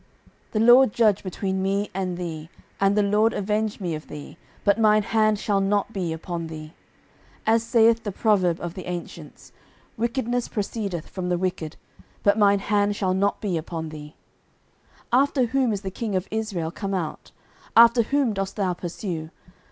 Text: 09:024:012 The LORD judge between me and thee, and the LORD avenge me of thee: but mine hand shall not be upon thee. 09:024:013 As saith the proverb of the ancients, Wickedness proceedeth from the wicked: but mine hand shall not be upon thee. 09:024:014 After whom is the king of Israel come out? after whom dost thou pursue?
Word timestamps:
09:024:012 0.47 0.51
The 0.53 0.59
LORD 0.61 0.93
judge 0.93 1.23
between 1.23 1.61
me 1.61 1.91
and 1.93 2.17
thee, 2.17 2.49
and 2.79 2.97
the 2.97 3.03
LORD 3.03 3.33
avenge 3.33 3.79
me 3.79 3.93
of 3.93 4.07
thee: 4.07 4.35
but 4.63 4.79
mine 4.79 5.03
hand 5.03 5.37
shall 5.37 5.61
not 5.61 5.93
be 5.93 6.11
upon 6.11 6.47
thee. 6.47 6.73
09:024:013 7.45 7.45
As 7.53 7.63
saith 7.63 8.03
the 8.03 8.11
proverb 8.11 8.59
of 8.61 8.73
the 8.73 8.87
ancients, 8.89 9.51
Wickedness 9.97 10.47
proceedeth 10.47 11.07
from 11.07 11.29
the 11.29 11.37
wicked: 11.37 11.75
but 12.23 12.35
mine 12.39 12.57
hand 12.61 12.95
shall 12.95 13.13
not 13.13 13.39
be 13.41 13.57
upon 13.59 13.89
thee. 13.89 14.15
09:024:014 15.13 15.21
After 15.21 15.45
whom 15.45 15.71
is 15.71 15.81
the 15.81 15.91
king 15.91 16.15
of 16.15 16.27
Israel 16.31 16.71
come 16.71 16.95
out? 16.95 17.31
after 17.77 18.01
whom 18.01 18.33
dost 18.33 18.55
thou 18.55 18.73
pursue? 18.73 19.29